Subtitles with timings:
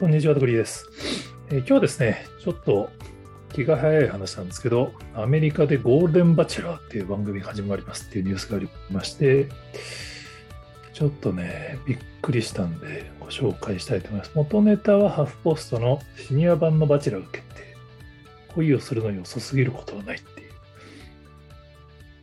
[0.00, 0.90] こんにちは、とくりです、
[1.50, 2.90] えー、今日はですね、ちょっと
[3.52, 9.48] 気が早い話なんですけど、アメリカでゴールデンバチェラーっていう番組が始まりますっていうニュースがありまして、
[10.92, 14.32] ちょっとね、びっくりしたんでご紹介したいと思います。
[14.34, 17.62] 元ネタはハフポストのシニア版のバチェラーが決定。
[18.56, 20.50] 恋をするのに遅すぎることはないっていう。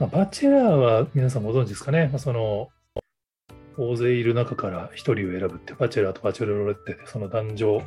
[0.00, 2.70] まあ、バチェラーは皆さんご存知ですかね、まあ、その
[3.76, 7.82] 大勢いる中から1人を選ぶって、バチェラーとバチェロレッテで、その男女、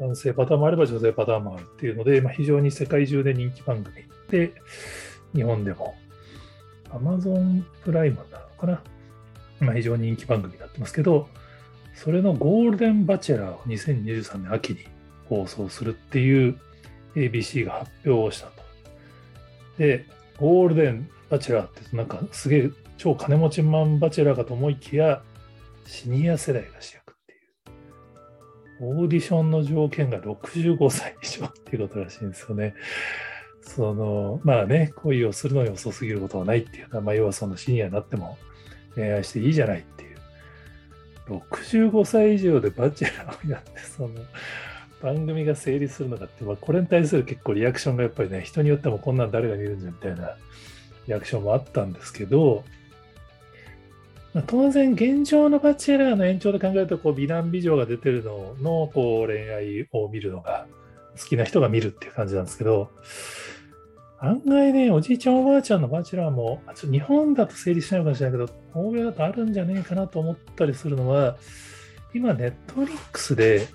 [0.00, 4.52] 男性パターンもあれば女性パターンもあるっていうので、まあ、非常に世界中で人気番組で、
[5.34, 5.94] 日本でも
[6.90, 8.82] Amazon プライムなのかな、
[9.60, 11.28] まあ、非常に人気番組になってますけど、
[11.94, 14.78] それのゴールデンバチェラーを2023年秋に
[15.28, 16.58] 放送するっていう
[17.16, 18.52] ABC が発表をしたと。
[19.78, 20.06] で、
[20.38, 25.22] ゴールデンバチェラーってなんかすげえ超金持ちマンバチェラーかと思いきや、
[25.86, 27.36] シニア世代が主役ってい
[28.86, 29.00] う。
[29.02, 32.74] オーディションの条件が65歳以上っていうことらしいんですよね。
[33.62, 38.36] その、まあね、恋をするのに遅すぎることはないっていうのは、まあ、要はそのシニアになっても
[38.96, 40.18] 恋愛していいじゃないっていう。
[41.28, 44.14] 65歳以上でバチェラーをやって、その、
[45.00, 50.36] 番組が成立するのかって、まあ、これに対する結構リアクションがやっぱりね、人によってもこんなん誰が見るんじゃみたいな
[51.06, 52.64] リアクションもあったんですけど、
[54.34, 60.66] まあ、当然現状のバチェラーの延長で考えるとこう美男美女が出てるののこう恋愛を見るのが
[61.18, 62.90] 好きな人が見るっていう感じなんですけど
[64.20, 71.36] 案外ねおじいちゃんおばあちゃんのバチェラーもちょ日本だと成立しないかもしれないけど欧米だとあるんじゃねえかなと思ったりするのは
[72.14, 73.66] 今ネットリックスで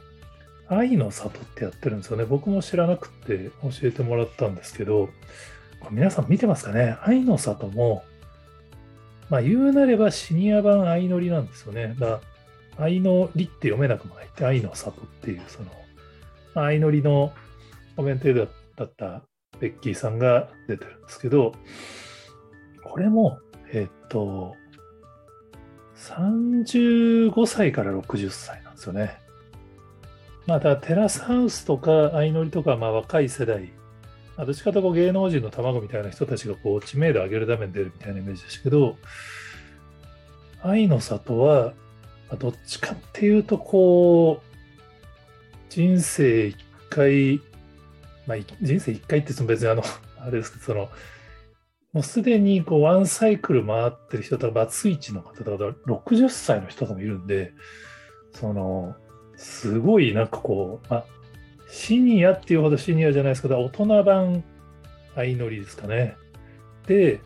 [0.68, 2.26] 愛の里ってやってるんですよね。
[2.26, 5.10] 僕も知らなくて教えてもらったんですけど
[5.92, 6.98] 皆さん見てますかね？
[7.02, 8.04] 愛の里も
[9.30, 11.96] まあ、言うなればシニア版相乗りなんですよね。
[12.00, 12.20] だ
[12.78, 15.68] 相乗りって読めなくもないって、愛の里っていう、その、
[16.54, 17.34] 相乗りの
[17.96, 18.44] コメントだ
[18.86, 19.22] った
[19.60, 21.54] ベッキーさんが出てるんですけど、
[22.84, 23.40] これも、
[23.72, 24.56] えっと、
[25.96, 29.18] 35歳から60歳なんですよね。
[30.46, 33.72] まあ、だテラスハウスとか相乗りとか、まあ、若い世代
[34.38, 38.98] どっちかという芸能人の卵みたいな人たちがこう知名度を上げるために出るみたいなイメージですけど、
[40.64, 41.74] 愛の里は、
[42.40, 44.54] どっちかっていうと、こう、
[45.70, 46.58] 人生一
[46.90, 47.42] 回、
[48.26, 49.84] まあ、人生一回って別にあの、
[50.20, 50.90] あれですけど、その、
[51.92, 57.52] もうすでにこうワンサイクル回ってる人とか、バツイチの方とか、60歳の人とかもいるんで、
[58.32, 58.96] その、
[59.36, 61.06] すごいなんかこう、まあ、
[61.74, 64.44] シニアっていうほどシニアじゃないですけど、大人版
[65.16, 66.16] 相乗りですかね。
[66.86, 67.20] で、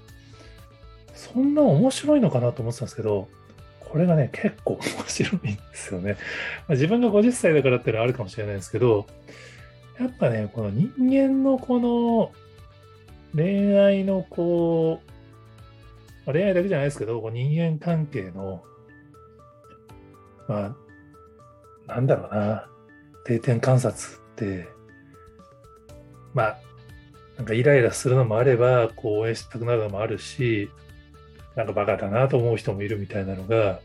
[1.14, 3.28] そんな面白いのかなと思ってたんですけど、
[3.82, 6.14] これがね、結構面白いんですよね。
[6.14, 6.18] ま
[6.70, 9.06] あ、自分が50歳だからっていうのはあるかもしれないですけど、
[10.00, 12.32] やっぱね、この人間のこの
[13.36, 15.12] 恋愛のこう、
[16.26, 18.64] ま恋愛だけじゃないですけど、こう人間関係の、
[20.48, 20.76] ま
[21.88, 22.70] あ、なんだろうな、
[23.26, 24.26] 定点観察、
[26.34, 26.58] まあ、
[27.38, 30.70] なんかイライラするのもあれば、こう応援したくなるのもあるし、
[31.56, 33.80] なんかバカだなと思う人もいるみたいなのが、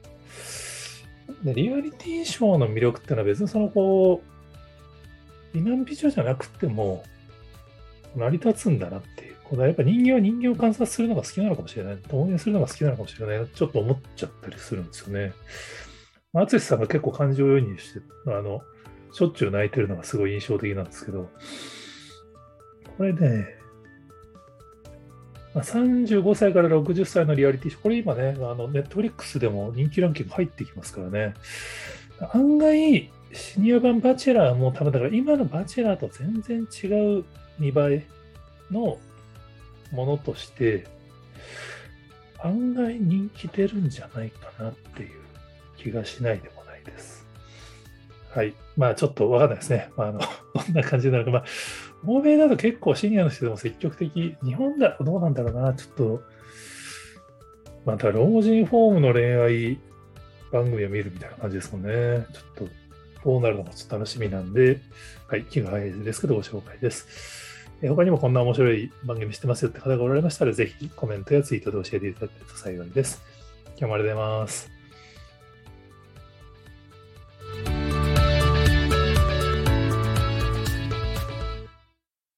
[1.42, 7.04] でリアリティショーの魅力っていうのは別にそのこう、美男美女じゃなくても
[8.16, 9.36] 成り立つんだなっていう。
[9.44, 11.98] このやっぱ人間は人間を観察するのが好きなのかもしれない。
[12.10, 13.46] 応援するのが好きなのかもしれない。
[13.48, 15.32] ちょっと思っちゃったりするんですよね。
[16.32, 18.62] 淳さんが結構感情移入して、あの、
[19.12, 21.28] しょっちゅう泣いてるのがすごい印象的なんですけど、
[22.96, 23.46] これね、
[25.54, 31.34] ま、35歳から60歳のリアリティショー、これ今ね、ネットフリックスでも人気ランキング入ってきますからね、
[32.32, 37.24] 案外、シニア版バチェラーも多分だから今のバチェラーと全然違う
[37.58, 38.06] 見栄え
[38.70, 38.98] の
[39.90, 40.86] ものとして、
[42.42, 45.10] 案外人気出るんじゃないかなっていう
[45.76, 47.26] 気がしないでもないです。
[48.34, 48.54] はい。
[48.76, 49.90] まあちょっとわかんないですね。
[49.96, 50.20] まあ、あの
[50.54, 51.30] どんな感じになるか。
[51.30, 51.44] まあ、
[52.06, 55.74] 欧米だと結構シニアの人でも積極的、日本だとどうなんだろうな。
[55.74, 56.22] ちょっと、
[57.84, 59.78] また老人フォームの恋愛
[60.50, 62.26] 番組を見るみたいな感じですもんね。
[62.32, 62.68] ちょっと、
[63.24, 64.80] どうなるのかちょっと楽しみなんで、
[65.28, 67.06] はい、気が早いですけどご紹介です。
[67.88, 73.22] 他にもこんな面白い番組してますよって方がおられましたら、ぜひコメントやツイートで教えていただけると幸いです。
[73.76, 74.81] 今日もありがとうございます。